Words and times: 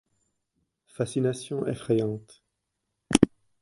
Fascination 0.87 1.67
effrayante 1.67 2.41